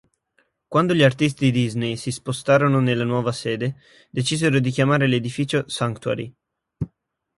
[0.67, 3.75] Quando gli artisti Disney si spostarono nella nuova sede,
[4.09, 6.33] decisero di chiamare l'edificio "Sanctuary".